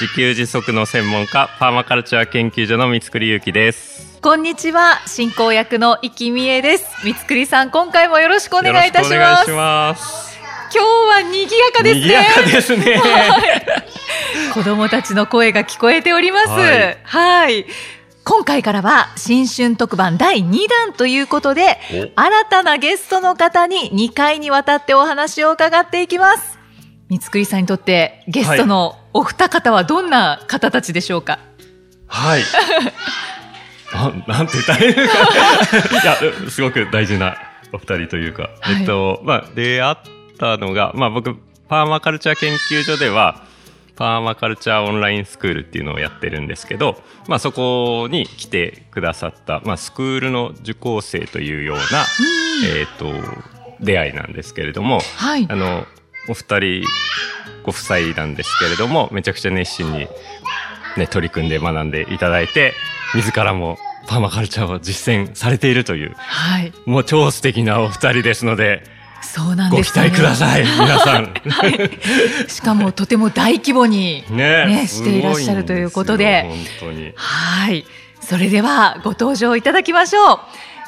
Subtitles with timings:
[0.00, 4.20] 自給自足の専門家、パーマカルチャー研究所の三つくりゆうきです。
[4.22, 9.50] こんにちは進行役の生きみえです三つくりさん今回もよろしくお願いいたします。
[9.50, 13.02] 今日は賑やかですね賑やかですね。
[14.54, 16.48] 子供たちの声が聞こえております。
[16.48, 17.64] ははいい。
[18.22, 26.57] 今回からは新春特番第2弾ということで、新たなゲストの方に2回にわたってお話を伺っていきます。
[27.08, 31.38] 三つくりさんにとってゲストのお二方はどんな方たちでしょうか、
[32.06, 32.42] はい。
[34.26, 35.02] ななんて言ったらいいのか。
[36.02, 37.36] いや、すごく大事な
[37.72, 39.96] お二人というか、はいえっと、まあ、出会っ
[40.38, 41.36] たのが、まあ僕、
[41.68, 43.42] パーマカルチャー研究所では、
[43.96, 52.06] パーマカルチャーオンラインスクールっていうのをやってるんですけど、まあそこに来てくださった、まあスクールの受講生というような、
[52.76, 53.12] えっと、
[53.80, 55.56] 出会いなんですけれども、はいあ。
[55.56, 55.86] の、
[56.28, 56.84] お二人、
[57.62, 60.08] ご夫妻なんですけれども、めちゃくちゃ熱心に、
[60.96, 62.74] ね、取り組んで学んでいただいて、
[63.14, 66.72] 自らもパーマカルチャーを実践されているという、はい。
[66.86, 68.82] もう超素敵なお二人ですので、
[69.22, 70.04] そうなんご期です、ね。
[70.04, 71.34] 待ください、皆さん。
[72.48, 76.42] しかもとても大規模にねねしていらっしゃるということで。
[76.42, 77.12] 本当に。
[77.16, 77.84] はい。
[78.20, 80.40] それではご登場いただきましょう。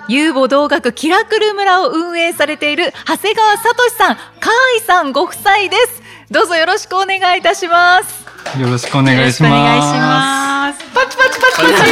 [0.08, 6.02] 遊母同学キラクル村を運営されている長谷川聡さん、カーイさんご夫妻です。
[6.30, 8.24] どうぞよろしくお願いいたします。
[8.58, 9.98] よろしくお願いします。
[9.98, 10.84] ます。
[10.94, 11.90] パチパチパチパチ。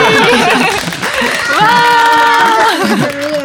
[1.58, 3.37] わー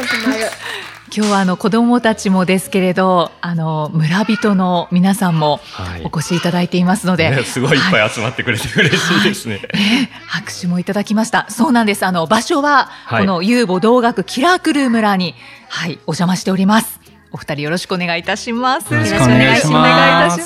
[1.15, 9.59] 今日はあの子供たちもですけれど、あの村人の皆さんもはいお越しいただいていますので、ね、すごいいっぱい集まってくれて嬉しいですね。
[9.75, 11.45] ね拍手もいただきました。
[11.51, 12.03] そうなんです。
[12.03, 15.35] あの場所は、はいこの遊母同学キラークルー村に、
[15.69, 16.99] はい、お邪魔しております。
[17.31, 18.91] お二人よろしくお願いいたします。
[18.91, 20.41] よろしくお願いします。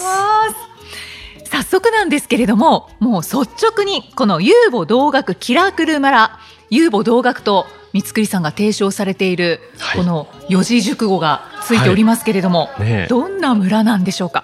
[1.49, 6.37] 早速なんですけれども、もう率直にこの遊母同学キラークルー村、
[6.69, 14.43] 遊母同学と三つくりさんが提唱されている、はいこの四字熟語がついておりますけれども、はいねえどんな村なんでしょうか？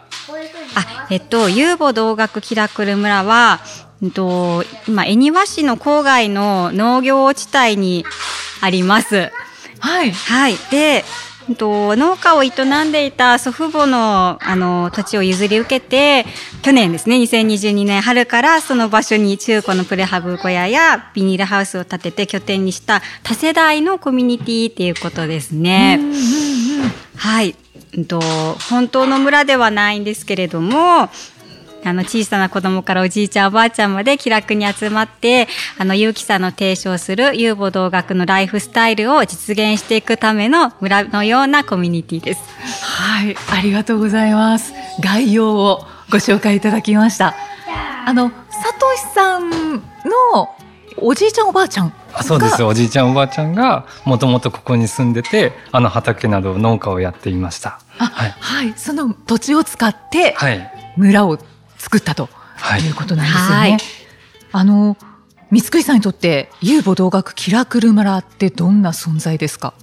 [0.76, 3.60] あ、えっと、遊母同学キラクル村は、
[4.02, 8.06] うんと、今、恵庭市の郊外の農業地帯に
[8.62, 9.32] あります。
[9.80, 10.12] はい。
[10.12, 10.56] はい。
[10.72, 12.50] で、うんと農家を営
[12.86, 16.26] んでいた祖父母の、あの、土地を譲り受けて、
[16.62, 26.00] 去年ですね、2022年春からその場所に中古のプレハブ小屋やビニールハウスを建てて拠点にした多世代のコミュニティっていうことですね。
[27.16, 27.56] はい。
[27.96, 28.20] うんと、
[28.70, 31.10] 本当の村ではないんですけれども、
[31.86, 42.42] あの、小さな子供からおじいちゃんおばあちゃんまで気楽に集まって、あの、ゆうきさんの提唱する遊母同学のライフスタイルを実現していくための村のようなコミュニティです。
[42.84, 44.74] はい、ありがとうございます。
[45.02, 47.36] 概要をご紹介いただきました。
[48.06, 48.36] あの、さ
[48.80, 49.84] としさんの
[50.98, 52.64] おじいちゃんおばあちゃんあそうです。
[52.64, 57.80] おじいちゃんおばあちゃんがもともとここに住んでて、あの畑など農家をやっていました。
[57.98, 60.72] あ、ははいい、その土地を使ってはい。
[60.96, 61.40] 村を
[61.94, 62.28] 作ったと
[62.58, 63.56] はいいうことなんですよね。
[63.56, 63.78] はい
[64.56, 64.98] あの、
[65.50, 69.74] 三つくりさんにとって遊母同学キラクル村ってどんな存在ですか？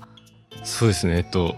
[0.62, 1.56] そうですね、えっと、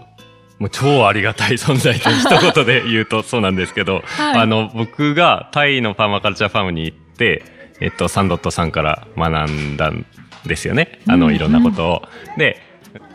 [0.59, 7.43] もう超ありがたい 存在と一言で言うとそうなんですけど、はいあの、僕がタイのパーマカルチャーファームに行って、
[7.79, 10.05] えっと、サンドットさんから学んだん
[10.45, 10.99] ですよね。
[11.07, 12.01] あの、うんいろんなことを。
[12.37, 12.61] で、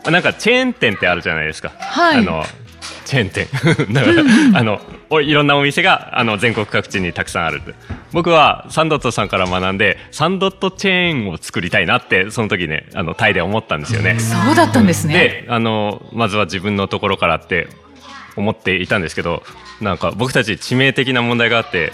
[0.05, 1.71] なんかチェーン店ってあるじゃないですか。
[1.77, 2.45] はいあの、
[3.05, 3.47] チェーン店。
[3.93, 7.61] だから、あの、おいろんなお店が、あの、全国各地にたくさんある。
[8.11, 14.19] 僕はサンドットさんから学んで、サンドットチェーンを作りたいなって、その時ね、あの、タイで思ったんですよね。
[14.19, 15.13] そうだったんですね。
[15.13, 17.67] で、あの、まずは自分のところからって
[18.35, 19.43] 思っていたんですけど、
[19.81, 21.91] なんか僕たち致命的な問題があって、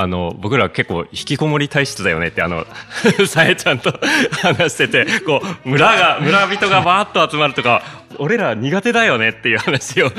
[0.00, 2.64] あの、僕ら結構引きこもり体質だよねって、あの、
[3.26, 3.92] さえちゃんと
[4.42, 7.82] 話してて、こう、村が、村人がバーッと集まるとか、
[8.18, 10.12] 俺ら苦手だよねっていう話を、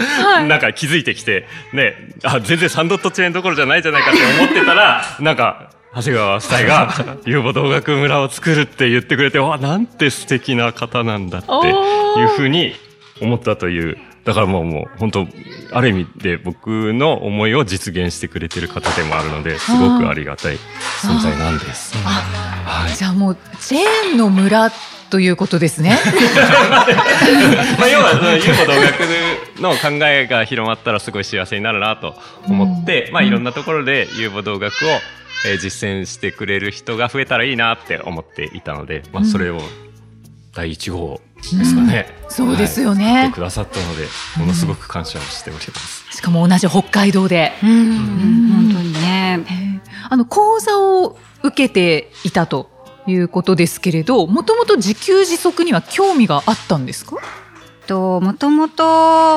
[0.50, 1.96] なんか気づいてきて、ね、
[2.26, 6.94] あ、全然サンドットチェーンどころじゃないじゃないかって思ってたら、なんか、長谷川夫妻が
[7.26, 11.70] 遊母同学村を作るって言ってくれて、わ、なんて素敵な方なんだって
[12.20, 12.74] いうふうに
[13.22, 15.28] 思ったという、だからもうもう本当、
[15.72, 20.58] ある意味で僕の思いを実現してくれてる方でもあるので、すごくありがたい
[21.02, 21.96] 存在なんです。
[21.98, 22.96] はい。
[22.96, 24.72] じゃあもうチェーンの村っ
[25.10, 25.98] ということですね。
[27.80, 32.16] まあ、要は、その UFO 同学の考えが広まったらすごい幸せになるなと
[32.48, 34.90] 思って、まあ、いろんなところで UFO 同学を、
[35.46, 39.62] えー実践してくれる人が増えたらいいなって思っていたので、まあ、それを
[40.54, 42.08] 第1号ですかね。
[42.28, 44.06] そうですよはいね来てくださったので、
[44.38, 46.06] ものすごく感謝をしております。
[46.18, 47.54] しかも同じ北海道で。
[47.64, 49.82] うん、本当にね。
[50.10, 52.70] あの、講座を受けていたと
[53.08, 57.18] いうことですけれど、もともと自給自足には興味があったんですか？
[57.88, 58.84] と、もともと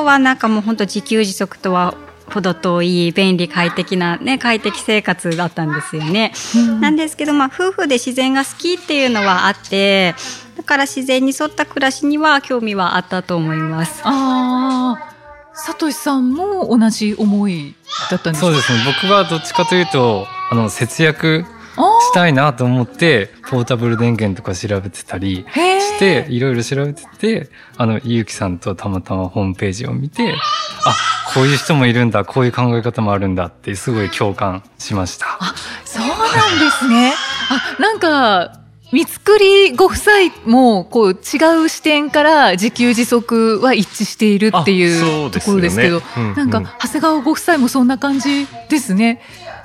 [0.03, 1.95] はなんかもう本当自給自足とは
[2.29, 6.33] 程遠い便利快適なね、快適生活だったんですよね。
[6.79, 10.15] なんですけど、まあ夫婦で自然が好きっていうのはあって、
[10.57, 14.01] だから自然に沿った暮らしには興味はあったと思います。
[14.03, 15.13] ああ、
[15.55, 17.75] さとしさんも同じ思い
[18.09, 18.47] だったんですか？
[18.47, 18.79] そうですね。
[19.01, 21.45] 僕はどっちかというと、あの、節約
[21.75, 21.81] あ
[22.11, 30.35] したいなと思って、ポータブル電源とか調べてたりして、いろいろ調べてて、あの、ゆうきさんとたまたまホームページを見て、
[30.85, 30.95] あ、
[31.33, 35.39] こういう人もいるんだ、こういう考え方もあるんだって、すごい共感しました。
[35.85, 37.13] そうなんですね。
[37.49, 38.59] あ、なんか、
[38.91, 40.11] 三つくりご夫妻
[40.45, 49.19] も、こう、違う視点から自給自足は一致しているっていううところですけど、うんうんなんか、長谷川ご夫妻もそんな感じですね。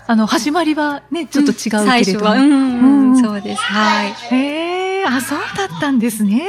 [0.07, 2.47] あの、始まりはね、ちょっと違うけ最初は、れども。
[2.47, 3.63] うん、うんうんそうです。
[3.63, 4.13] はい。
[4.31, 6.43] へえ、あ、そうだったんですね。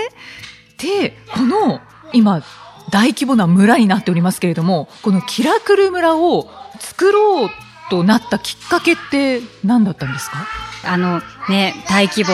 [0.78, 1.82] で、この、
[2.14, 2.42] 今、
[2.90, 6.50] 大規模な村になっておりますけれども、このキラクル村を
[6.80, 7.50] 作ろう
[7.90, 10.38] となったきっかけって何だったんですか？
[10.86, 12.34] あの、ね、大規模。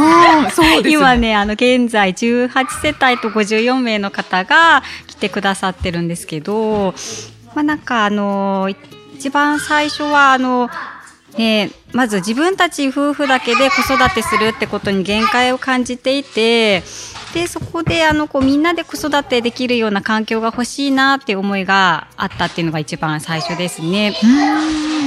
[0.00, 2.48] ああ、そうですよ 今ね、あの、現在18
[2.80, 6.94] 世帯と54名の方が来てくださってるんですけど、
[7.54, 8.68] まあなんかあの、
[9.16, 10.68] 一番最初はあの、
[11.38, 16.82] ね、まず自分たち夫婦だけで子育てするってことに限界を感じていて、
[17.36, 24.14] で、そこであの、こうみんなで子育てできるような環境が欲しいなっていう思いがあったっていうのが一番最初ですね。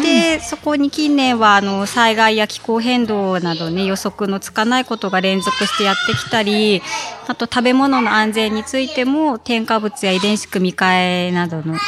[0.03, 6.81] でそこに近年はあの災害や気候変動などね予測のつかないことが連続してやってきたり
[7.27, 11.79] あと食べ物の安全についても添加物や遺伝子組み換えなどの、ね、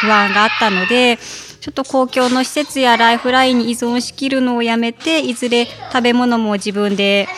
[0.00, 1.18] 不安があったので
[1.60, 7.28] ちょっと公共の施設やライフラインに依存しきるのをやめていずれ食べ物も自分で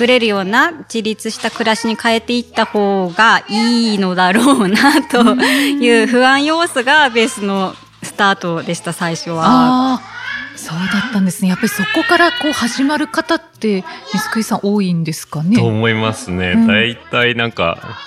[0.00, 9.44] 作れるような自立した暮らしに変えていった方がいいのだろうなという不安要素がベースのスタートでした最初は。
[9.44, 10.02] ああ、
[10.56, 11.50] そうだったんですね。
[11.50, 15.54] やっぱりそこからこう始まる方って、水栗さん多いんですかね？
[15.54, 16.52] と思いますね。
[16.52, 17.98] うん大体なんか、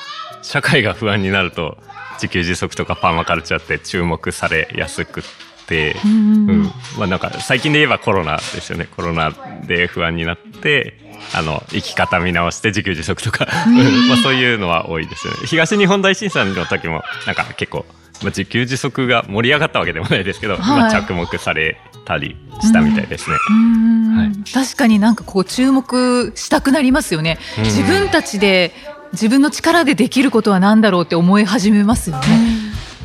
[0.42, 1.78] 社会が不安になると、
[2.16, 5.24] 自給自足とかパーマカルチャーって注目されやすくっ
[5.68, 6.12] て、うん
[6.50, 6.64] うん。
[6.98, 8.88] まあなんか、最近で言えばコロナですよね。
[8.96, 9.32] コロナ
[9.68, 13.76] で不安になって、あの、生き方見直して自給自足とか、うん
[14.10, 15.40] まあそういうのは多いですよね。
[15.46, 17.86] 東日本大震災の時も、なんか結構、
[18.22, 23.38] まあ、自給自足が盛り上がったわけでもないですけど、はいまあ着目されたりしたみたいですね。
[23.50, 27.40] うんはい確かになんかこう注目したくなりますよね。
[27.58, 28.74] うん自分たちで
[29.14, 32.28] 自分の力でできることは何だろうって思い始めますよね。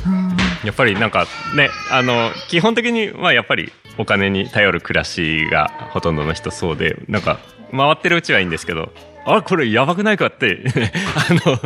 [0.06, 7.38] うんやっぱりなんかね、あの、基本的にはやっぱりお金に頼る暮らしがほとんどの人そうで、なんか
[7.72, 8.92] 回ってるうちはいいんですけど、
[9.24, 10.64] あ、これやばくないかって、
[11.44, 11.58] あの、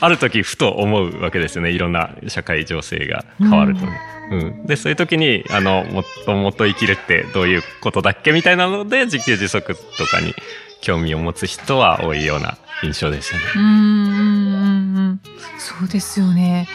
[0.00, 1.70] ある時ふと思うわけですよね。
[1.70, 3.92] いろんな社会情勢が変わるとね。
[4.30, 10.36] うん、でそういう時にあのもっともっと生きるってどういうことだっけみたいなので自給自足とかに
[10.80, 13.44] 興味を持つ人は多いような印象ですよね。
[13.56, 15.20] うん
[15.58, 16.68] そうですよね。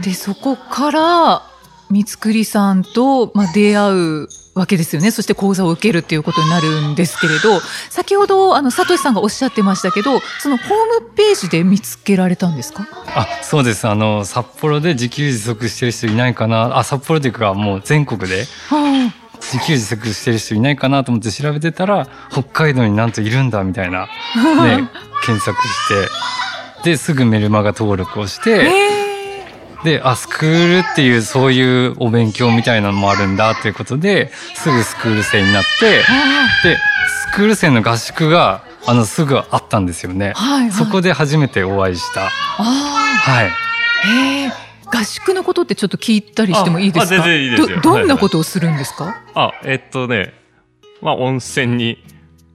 [0.00, 1.42] で、そこから、
[1.90, 4.28] 三つくりさんと、まあ、出会う
[4.58, 5.10] わけですよね。
[5.10, 7.60] そして講座を受けるっていうことになるんですけれど、
[7.90, 10.68] 先ほど、あの、サトシさんがおっしゃってましたけど、そのホー
[11.02, 12.86] ムページで見つけられたんですか？
[13.14, 13.88] あ、そうです。
[13.88, 16.78] あの、札幌で自給自足してる人いないかな。
[16.78, 24.06] あ、札幌というかもう全国では自給自足してる人いないかなと思って調べてたら、北海道になんといるんだみたいな、
[24.64, 24.88] ね、
[25.24, 29.07] 検索して、で、すぐメルマガ登録をしあ、て、え
[29.84, 36.76] で、あ、スクールっていうそういうお勉強みたいなのもあるんだということで、すぐスクール生になって、あで、
[37.30, 40.32] スクール生の合宿が、あの、すぐあったんですよね。
[40.34, 42.26] はいはいそこで初めてお会いした。
[42.26, 42.28] あ
[42.62, 43.46] はい。
[44.06, 44.50] え。
[44.90, 47.16] 合宿のことってちょっと聞いたりしてもいいですか？
[47.16, 50.32] ああ全然いいですよど、どんはいはないことをするんですか、あ、えっとね、
[51.02, 52.02] まあ温泉に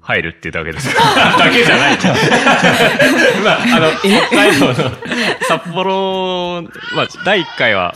[0.03, 0.93] 入るっていうだけです。
[0.93, 1.98] だけじゃない。
[3.43, 4.74] まあ、あの、北海道の
[5.48, 6.62] 札幌、
[6.95, 7.95] まあ、第1回は、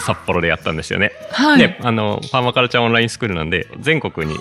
[0.00, 1.12] 札幌でやったんですよね。
[1.30, 4.40] はいで、あの、パーマカルチャーオンラインスクールなんで、全国に、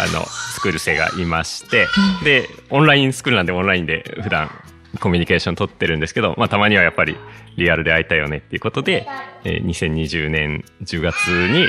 [0.00, 1.86] あの、スクール生がいまして、
[2.24, 4.50] で、オンラインスクールなんでオンラインで普段
[4.98, 7.16] コミュニケーション取ってるんですけど、まあ、たまにはやっぱり
[7.56, 9.06] リアルで会いたいよねっていうことで、
[9.44, 11.68] えー2020年10月に、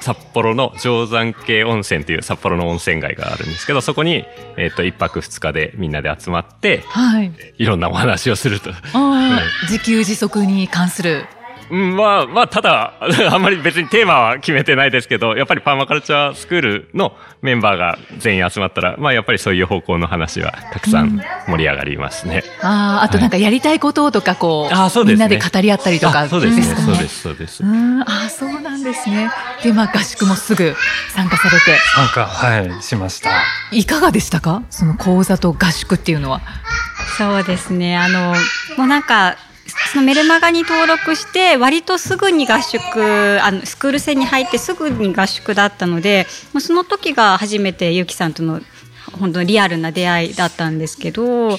[0.00, 4.24] 札幌の定山系温泉という札幌の温泉街があるんですけど、そこに、
[4.56, 7.32] えっ、と、一泊二日でみんなで集まって、はい。
[7.58, 8.70] いろんなお話をすると。
[8.70, 11.26] ああ、自給自足に関する。
[11.70, 12.94] うん、まあ、まあ、ただ、
[13.32, 22.42] あんまり別にテーマは決めてないですけど、やっぱりパーマカルチャースクールのメンバーが全員集まったら、まあ、やっぱりそういう方向の話はたくさん盛り上がりますね。
[22.62, 27.66] ああ、あとなんかやりたいこととかこう、あそうですねみんなで語り合ったりとかあそうですね、かそうです、そうですう。
[27.66, 29.30] ん、ああ、そうなんですね。
[29.62, 30.74] で、まあ合宿もすぐ
[31.14, 33.30] 参加されて、参加、はい、しました。
[33.70, 34.62] いかがでしたか？
[34.70, 36.40] その講座と合宿っていうのは。
[37.16, 37.96] そうですね。
[37.96, 38.34] あの、
[38.76, 39.36] もうなんか、
[39.92, 48.60] そのメルマガに登録して、割とすぐに合宿、あの、スクール生に入ってすぐに合宿だったので、もうその時が初めてゆうきさんとの、
[49.18, 51.58] 本当にリアルな出会いだったんですけど、はい。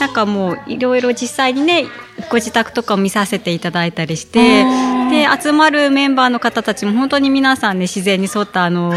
[0.00, 1.86] なんかもういろいろ実際にね
[2.30, 4.64] ご自宅とかを見させていただいたりして
[5.10, 8.92] で集まるメンバーの方たちも本当に皆さんね自然に沿ったあの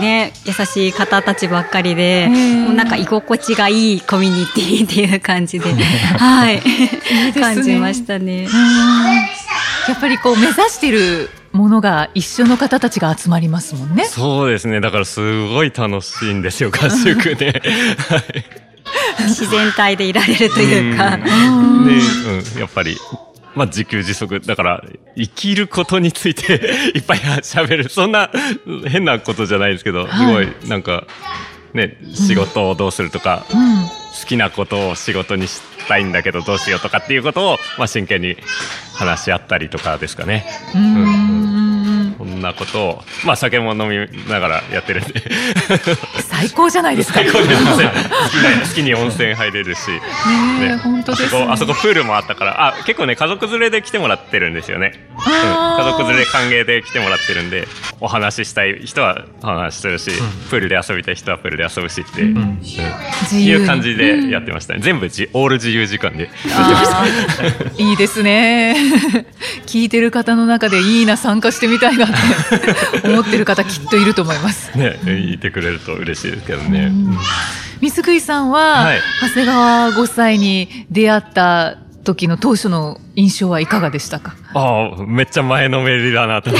[0.00, 5.72] ね優しい方たちばっかりでんもうなんか居心地がいいコミュニティっていう感じで
[6.18, 6.62] はいね
[7.38, 8.48] 感じましたね。
[9.88, 14.04] やっぱりこう目指してるものが一緒の方たちが集まりますもんね。
[14.04, 14.80] そうですね。
[14.80, 17.52] だからすごい楽しいんですよ、合宿ね。
[18.08, 18.62] は い
[19.28, 21.16] 自然体でいられるというか。
[21.16, 22.98] で、うん、やっぱり、
[23.54, 24.40] まあ、自給自足。
[24.40, 24.84] だから、
[25.16, 26.54] 生きることについて
[26.94, 27.88] いっぱい喋る。
[27.88, 28.30] そんな
[28.86, 31.06] 変なことじゃないですけど、すごい、なんか、
[31.74, 33.86] ね、仕事をどうするとか、うん。
[33.86, 38.36] 好きなことを仕事にしたいんだけどどうしようとかっていうことを、まあ、真剣に
[38.94, 40.44] 話し合ったりとかですかね。
[40.74, 41.92] う。
[42.22, 45.22] こんなことを、まあ、酒も飲みながらやってるんで。
[46.28, 47.18] 最高じゃないですか。
[47.18, 49.90] 最高ですね好きな好きに温泉入れるし。
[49.90, 50.00] ね
[50.62, 54.92] え本当ですねあそこ、プールもあったから、あ、結構ね、家族連れで来てもらってるんですよね。
[55.10, 57.66] うん、家族連れ歓迎で来てもらってるんで、
[58.00, 60.10] お話ししたい人はお話しするし、
[60.48, 62.60] プールで遊びたい人はプールで遊ぶしって、うん
[63.32, 64.80] いう感じでやってましたね。
[64.80, 66.30] 全部じオール自由時間で。
[67.78, 68.76] いいですね。
[69.66, 72.08] 聞いてる方の中でいいな参加してみたいなっ
[73.02, 74.76] て思ってる方きっといると思います。
[74.76, 74.98] ね、
[75.32, 76.86] いてくれると嬉しいですけどね。
[76.86, 77.18] うん
[77.82, 84.34] 水食さんは、はい長谷川ご夫妻に出会った時の当初の印象はいかがでしたか？
[84.54, 86.50] ああ、めっちゃ前のめりだなと。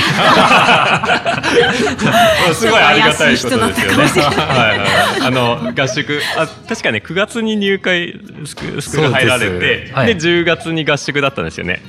[2.55, 3.75] すごいありがたいことで
[4.09, 4.37] すよね。
[4.37, 4.85] はいは
[5.19, 5.27] い。
[5.27, 11.83] あの、合宿、あ、確かね、9月に入会、スクール入られて、ですはいで、10月に合宿だったんですよね。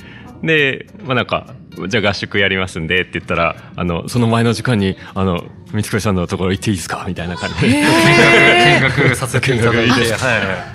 [0.43, 1.47] で、まあなんか、
[1.88, 7.05] じゃあ合宿やりますんでって言ったら、あの、その前の時間に、あの、三越さんのところ行っていいですか？
[7.07, 7.67] みたいな感じで。
[7.69, 10.01] 見学させていただいて、見学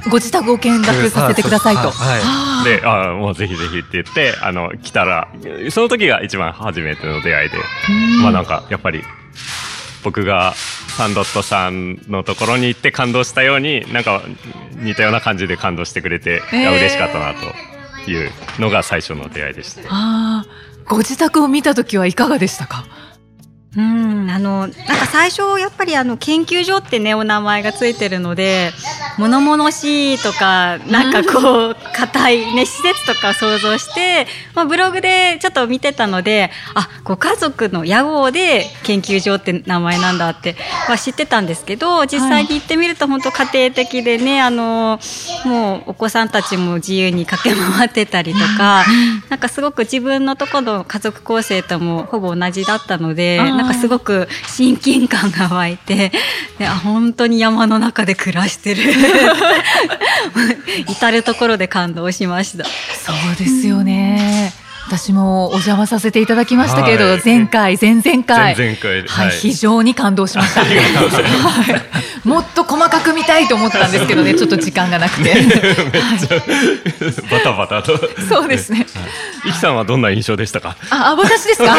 [0.06, 1.90] いご自宅を見学させてくださいと。
[1.90, 2.64] はい。
[2.64, 5.28] で、あもうぜひぜひって言って、あの、来たら、
[5.70, 7.58] その時が一番初めての出会いで、
[8.22, 9.04] まあなんか、やっぱり、
[10.02, 10.54] 僕が
[10.96, 14.22] サンドットさんのところに行って感動したように、なんか
[14.76, 16.70] 似たような感じで感動してくれて、えー。
[16.76, 17.40] 嬉しかったなと
[18.09, 19.83] いうのが最初の出会いでした。
[19.88, 20.47] ああ、
[20.87, 22.85] ご自宅を見た時はいかがでしたか？
[23.77, 28.73] うん、あの、なんか最初、やっぱりあの、研究所ってね、お名前がついてるので、
[29.18, 40.56] 物々しいとか、なんかこう、硬いね、施設とか想像して、まあ、ブログでちょっと見てたので、あ、ご家族の屋号で研究所って名前なんだって、
[40.88, 45.00] まあ、知ってたんですけど、実際に行ってみると本当家庭的でね、あの、
[45.44, 48.84] もうお子さんたちも自由に駆け回ってたりとか、
[49.28, 56.12] なんかすごく自分のところの家族構成ともほぼ同じだったので、なんかすごく親近感が湧いて、
[56.58, 59.08] であ本当に山の中で暮らしてる。
[60.88, 62.65] 至るところで感動しました。
[62.65, 62.71] そ
[63.33, 64.53] うですよね。
[64.87, 68.57] 私もお邪魔させていただきましたけれど、はい前回、前々回。
[68.57, 70.62] 前々回ではい、はい非常に感動しました。
[70.62, 70.67] は
[72.25, 75.35] い、もっと細かく見たいと思ったんですけどね、ちょっと時間がなくて。
[77.31, 77.99] バタバタと。
[78.31, 78.87] そうですね。
[79.45, 80.77] イキさんはどんな印象でしたか？
[80.88, 81.77] あ、あ私ですか？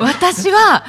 [0.00, 0.84] 私は、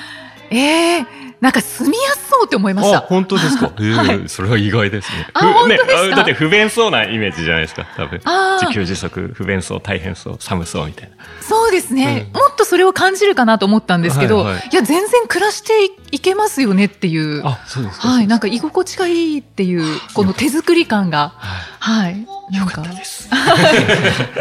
[0.52, 1.06] ええ
[1.42, 3.08] なんか住みやすそうって思いましあ、た。
[3.08, 3.72] 本当ですか？
[3.80, 5.28] ええはいそれは意外ですね。
[5.34, 6.16] あふ本当ですか？
[6.18, 8.20] だって不便そうなイメージじゃないですか、多分。
[8.60, 11.16] 自給自足、不便そう、大変そう、寒そうみたいな。
[11.42, 17.42] そうですね、うんもっとそれを感じるかなと思ったんですけど、はいいはいや、全然暮らしていいけますよねっていう。
[17.46, 21.34] あ、そうですはい、なんか居心地がいいっていう、この手作り感が、
[21.80, 22.84] はい、なんか、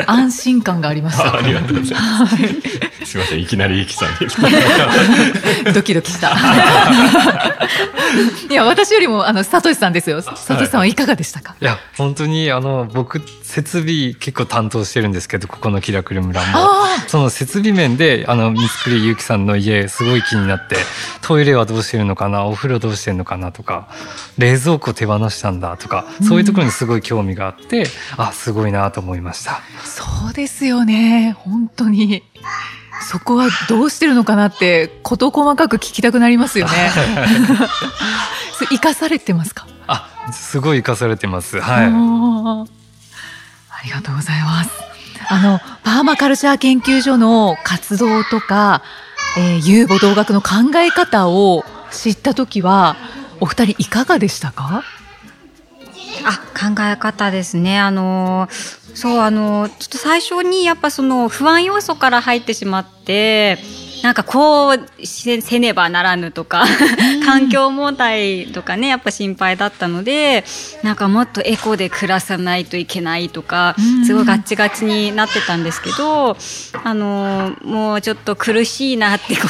[0.06, 1.28] 安心感がありました。
[1.28, 2.36] あありがとうございます。
[3.04, 4.14] すみません、いきなりゆきさんに。
[5.72, 6.36] ドキドキした。
[8.50, 10.20] いや、私よりも、あの、サトシさんですよ。
[10.20, 16.46] サトシさんはいかがでしたか、いや、本当に、あの、僕、設備結構担当してるんですけど、ここのキラクル村も。
[16.54, 20.76] あその設備面で、あの、三つくりゆうきさんの家、すごい気になって、
[21.22, 23.88] トイレはどうしてるのかな、お風呂どうしてるのかなとか、
[24.38, 27.86] 冷蔵庫手放したんだとか、そういうところにすごい興味があって、
[28.16, 29.60] あ、すごいなと思いました。
[29.84, 31.36] そうですよね。
[31.38, 32.22] 本当に。
[33.10, 36.72] そこはどうしてるのかなって、事細かく聞きたくなりますよね。
[38.70, 39.66] 生かされてますか？
[39.86, 41.60] あ、すごい活かされてます。
[41.60, 41.86] はい。
[41.86, 42.64] あ
[43.84, 44.70] りがとうございます。
[45.30, 48.82] あの、パーマカルチャー研究所の活動とか、
[49.38, 52.96] えー、遊母同学の考え方を知った時は、
[53.40, 54.82] お二人いかがでしたか？
[56.24, 57.78] あ、考え方ですね。
[57.78, 58.48] あの、
[58.94, 63.58] そう、あの、ちょっと最初にやっぱその不安要素から入ってしまって、
[64.02, 66.64] なんかこうせせねばならぬとか、
[67.24, 70.44] 環境問題とかね、やっぱ心配だったので、
[70.82, 76.36] なんかもっとエコで暮らさないといけないとかうん、すごいガッチガチになってたんですけど、
[76.84, 79.42] あの、もうちょっと苦しいなってこ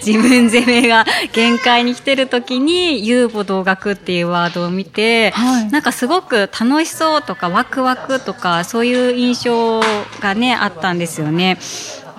[0.00, 5.70] う、 自分責めが限界に来てる時に、遊母同学っていうワードを見て、はい。
[5.70, 9.80] なんかすごく楽しそうとかワクワクとかそういう印象
[10.20, 11.58] がねあったんですよね。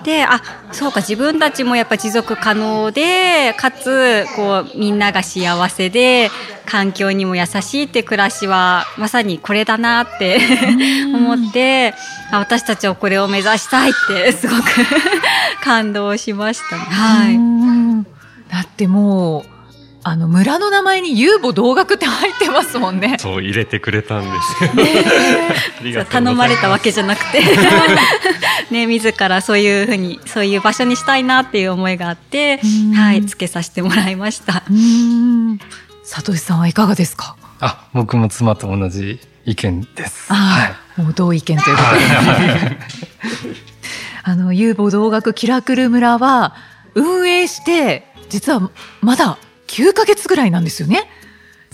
[0.04, 0.40] であ
[0.72, 6.30] そうか自分たちもやっぱ持続可能でかつこうみんなが幸せで
[6.66, 10.38] 環境にも優しいって暮らしはまさにこれだなって
[11.14, 11.94] 思って
[12.30, 14.62] あ私たちはこれを目指したいってすごく
[15.64, 16.82] 感動しましたね。
[16.82, 18.02] はういん。
[18.04, 19.57] だってもう、
[20.08, 23.16] あの、村の名前に遊母同学って入ってますもんね。
[23.18, 24.30] そう入れてくれたんで
[25.92, 27.40] す頼まれたわけじゃなくて
[28.70, 34.74] ね自らそういうふうにそういう場所にしたいなっていう思いがあってうんはいつけさせてもらいましたうー
[35.54, 35.58] ん。
[36.04, 37.36] サトシさんはいかがですか？
[37.60, 40.32] あ、僕も妻と同じ意見です。
[40.32, 40.66] はい。
[40.68, 42.78] ああ、もう同意見ということで。
[44.24, 46.54] あの、遊母同学キラクル村は、
[46.94, 51.08] 運営して、実はまだ9ヶ月ぐらいなんですよね。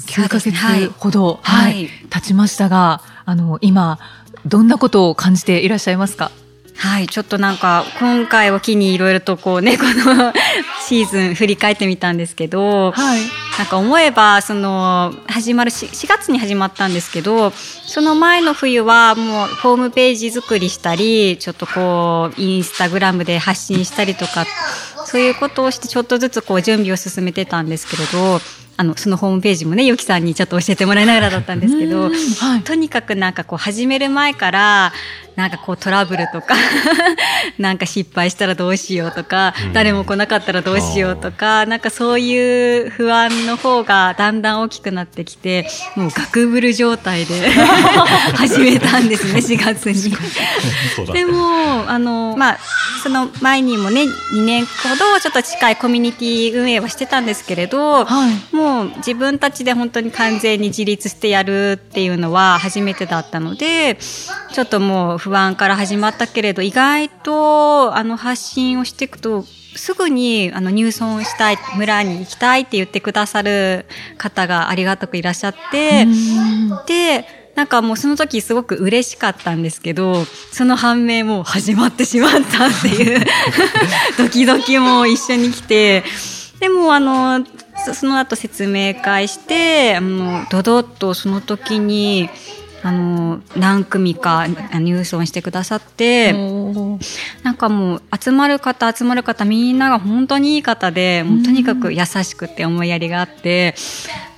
[0.07, 0.53] 9ヶ月
[0.99, 1.73] ほど、はい。
[1.73, 3.99] はい、経ちましたが、あの、今、
[4.45, 6.31] どんなことを感じていらっしゃいますか？
[6.77, 7.07] はい。
[7.07, 10.33] ちょっとなんか今回を機にいろいろとこうねこの
[10.87, 13.21] シーズン振り返ってみたんですけど、はい。
[13.59, 24.45] なんか思えばその始まるし4月に始まったんですけどその前の冬はもうホームページ作りしたりちょっとこうインスタグラムで発信したりとか
[25.07, 28.41] そういうことをしてちょっとずつこう準備を進めてたんですけれど
[28.77, 32.11] あのそのホームページもねゆきさんにちょっと教えてもらいながらだったんですけど、は
[32.59, 32.63] い。
[32.65, 34.93] とにかくなんかこう始める前から
[35.37, 36.55] なんかこうトラブルとか
[37.59, 47.51] なんか失敗したらどうしようとか、誰も来なかったらどうしようとかなんかそういう不安の方がだんだん大きくなってきてもうガクブル状態で
[48.37, 50.15] 始めたんですね 4月に。
[51.13, 52.59] でもあのまあ
[53.03, 58.55] その前にもね2年ほどちょっと近いコミュニティ運営はしてたんですけれど、はい。
[58.55, 63.99] もう自分たちで本当に完全に自立してやるっていうのは初めてだったので
[64.53, 69.43] ちょっともう不安から始まったけれど意外とあの発信をしていくと
[69.75, 73.87] すぐにあの入村したい村に行きたいって言ってくださる
[74.19, 76.07] 方がありがたくいらっしゃって
[76.87, 83.25] でなんかもうその時すごく嬉しかったんですけどその反面もう始まってしまったっていう
[84.19, 86.05] ドキドキも一緒に来て
[86.61, 87.47] でもあの
[87.87, 92.29] そその後説明会してあのドドッとその時に
[92.85, 96.35] あの何組か入村してくださって。
[97.43, 103.75] なんかもう集まる方集まる方みんなが本当にいい方でもうとにかく優しくて思いやりがあって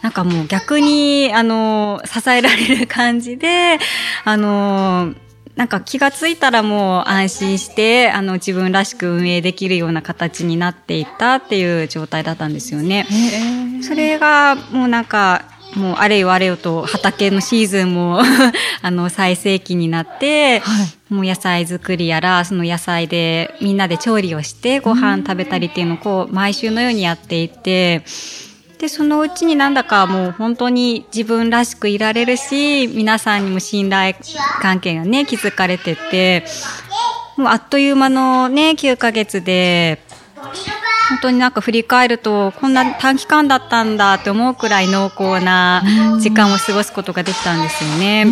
[0.03, 3.79] なんかもう逆にあの支えられる感じで
[4.25, 5.15] あの
[5.57, 13.07] なんか気がついたらもう安心してあの自分らしく運営できるような形になっていたっていう状態だったんですよね。
[13.83, 18.21] それがもうなんかもうあれよあれよと畑のシーズンも
[18.83, 20.63] あの最盛期になって、
[21.11, 28.03] もう野菜作りやらその野菜でみんなで調理をしてご飯食べたりっていうのをこう毎週のようにやっていて
[28.79, 34.17] でそのうちになんだかもう本当に自分らしくいられるし皆さんにも信頼
[34.61, 36.45] 関係がね築かれてって
[37.37, 40.03] もうあっという間のね9ヶ月で
[41.09, 45.83] 本当になんか振り返るとこんな短期間だったんだって思うくらい濃厚な
[46.21, 48.27] 時間を過ごすことができたんですよね。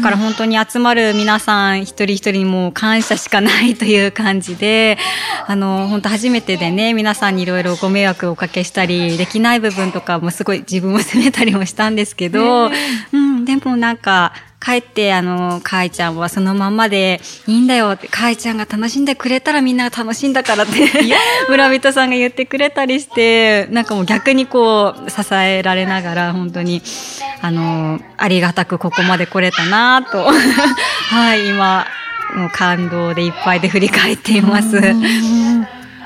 [0.00, 4.98] から本当に集まる皆さん一人一人にもう感謝しかないという感じで、
[5.46, 12.70] あの、本当初めてでね、皆さんにいろいろご迷惑をおかけしたり、できない部分とかもすごい自分を責めたりもしたんですけど、
[13.12, 20.72] うん、でもなんか、帰って、あの、かいちゃんはそのまんまでいいんだよって、かいちゃんが楽しんでくれたらみんなが楽しいんだからって、
[21.48, 26.82] 村人さんが言ってくれたりして、なんかもう逆にこう、支えられながら、本当に、
[27.40, 30.26] あの、ありがたくここまで来れたなと、
[31.08, 31.86] はい、今、
[32.36, 34.78] もう感動でいっぱいで振り返っています。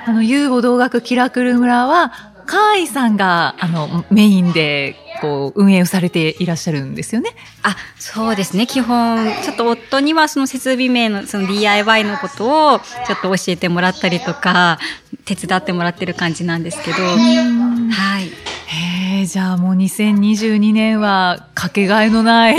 [0.07, 7.31] あの、遊母同学キラクル村は、カーイさんが、あの、メインで、こう、運営をされていらっしゃるんですよね。
[7.63, 8.67] あ、そうですね。
[8.67, 14.79] 基本、ちょっと夫にはその設備名のその DIY のことをちょっと教えてもらったりとか、
[15.25, 18.27] 手伝ってもらってる感じなんですけど、はい。
[18.67, 22.57] へえ、じゃあもう2022年はかけがえのない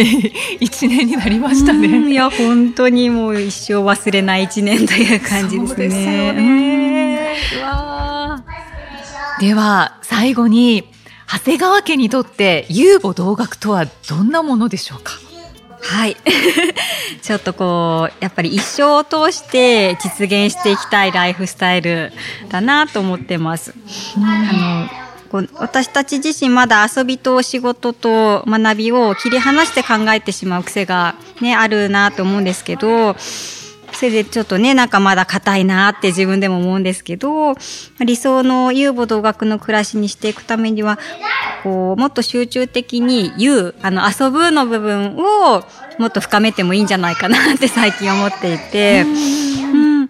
[0.60, 1.88] 一年になりましたね。
[1.88, 6.95] うんいや、本当にもう一生忘れない一年という感じですね。
[9.40, 10.84] では、最後に、
[11.28, 15.14] 長谷川家にとって遊母同学とはどんなものでしょうか？
[15.82, 16.16] はい。
[17.22, 22.14] ちょっとこう、やっぱり一生を通して実現していきたいライフスタイル
[22.50, 23.74] だなと思ってます。
[24.18, 24.88] あ
[25.34, 33.16] の、私たち自身まだ遊びと仕事と学びを切り離して考えてしまう癖がね、あるなと思うんですけど、
[33.96, 37.56] それでちょっとね、なんかまだ硬いなって自分でも思うんですけど、
[38.00, 41.00] 理想の遊母同学の暮らしにしていくためには、
[41.64, 45.64] こう、もっと集中的に遊、あの、遊ぶの部分を
[45.98, 49.06] もっと深めてもいいんじゃないかなって 最近思っていて、
[49.74, 50.10] うん。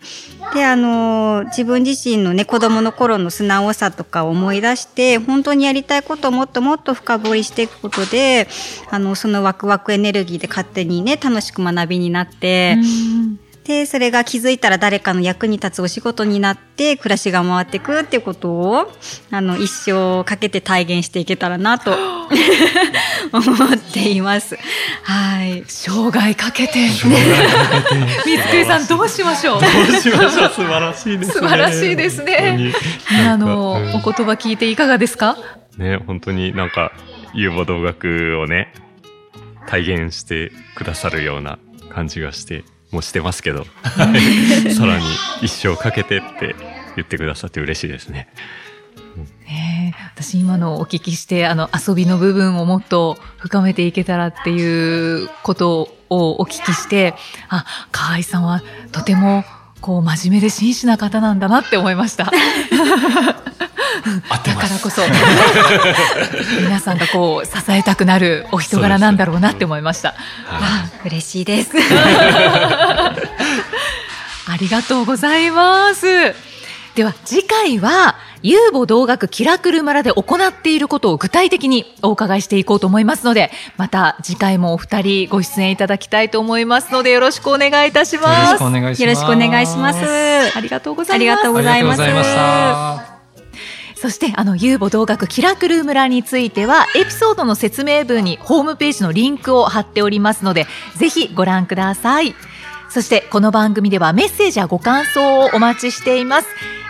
[0.55, 8.47] で、あの、自分自身のね、子供の頃の素直さとかを思い出して、本当にやりたいことをもっともっと深掘りしていくことで、
[8.89, 18.91] あの、そのワクワクエネルギーで勝手にね、楽しく学びになって、うんで、それが気づいたら誰かの役に立つお仕事になって、暮らしが回っていくっていうことを、
[19.31, 21.97] あの、一生かけて体現していけたらなと
[23.33, 24.55] 思っています。
[25.03, 25.63] はい。
[25.67, 26.87] 生涯かけて。
[26.89, 29.61] 三つくりさんどうしましょう？
[29.61, 30.49] どうしましょう？
[30.49, 31.33] 素晴らしいですね。
[31.33, 32.73] 素晴らしいですね
[33.27, 35.37] あの、お言葉聞いていかがですか？
[35.77, 36.91] ね、本当になんか、
[37.33, 38.71] 遊母同学をね、
[39.67, 41.57] 体現してくださるような
[41.89, 42.63] 感じがして、
[42.95, 43.65] もうしてますけど、は
[44.65, 45.05] いさらに
[45.41, 46.55] 一生かけてって
[46.95, 48.29] 言ってくださって嬉しいですね。
[49.45, 57.15] ねえ私今のお聞きして、あの、遊びの部分をもっと深めていけたらっていうことをお聞きして、
[57.49, 59.43] あ、河合さんはとても、
[59.81, 62.31] こう、真面目で真摯な方なんだなって思いました。
[64.43, 65.01] だからこそ、
[66.61, 70.15] 皆さんがこう、支えたくなるお人柄なんだろうなって思いました。
[70.49, 71.71] あ、嬉しいです。
[74.47, 76.05] ありがとうございます。
[76.95, 88.69] では次回は、遊母同学キラクル村で行っていることを具体的にお伺いしていこうと思いますので、また次回もお二人ご出演いただきたいと思いますので、よろしくお願いいたしよろますしくお。
[88.69, 89.01] 願いします。
[89.01, 90.57] よろしくお願いします。
[90.57, 91.17] ありがとうございます。
[91.17, 92.35] ありがとうございますありがとうござい
[92.95, 93.14] ました。
[93.95, 102.35] そして、あの、遊母同学キラクル村については、エピソードの説明文にホームページのリンクを貼っておりますので、ぜひご覧ください。
[102.89, 106.47] そして、この番組ではメッセージやご感想をお待ちしています。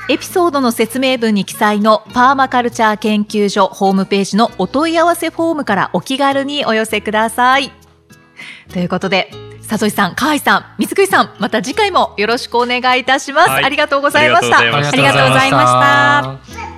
[0.07, 7.71] エピソードの説明文に記載のパーマカルチャー研究所ホームページのお問い合わせフォームからお気軽にお寄せください。
[8.71, 9.31] ということで、
[9.67, 13.49] 佐藤さん、河合さん、三つさん、また次回もよろしくお願いいたします。
[13.49, 14.59] はいありがとうございました。
[14.59, 16.74] ありがとうございました。